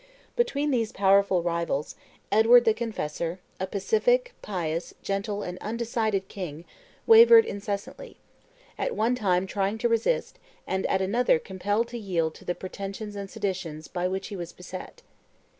[0.35, 1.95] Between these powerful rivals,
[2.31, 6.65] Edward the Confessor, a pacific, pious, gentle, and undecided king,
[7.05, 8.17] wavered incessantly;
[8.79, 13.15] at one time trying to resist, and at another compelled to yield to the pretensions
[13.15, 15.03] and seditions by which he was beset.